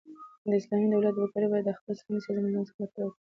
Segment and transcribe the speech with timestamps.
[0.49, 3.09] د اسلامي دولت وګړي بايد د خپل اسلامي سیاسي نظام څخه ملاتړ وکړي.